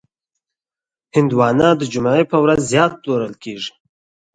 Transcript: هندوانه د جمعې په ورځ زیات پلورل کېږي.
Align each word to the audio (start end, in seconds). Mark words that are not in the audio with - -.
هندوانه 1.15 1.67
د 1.79 1.81
جمعې 1.93 2.23
په 2.31 2.37
ورځ 2.43 2.59
زیات 2.71 2.91
پلورل 3.01 3.33
کېږي. 3.43 3.73